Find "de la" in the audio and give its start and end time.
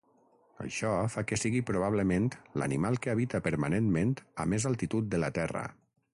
5.15-5.33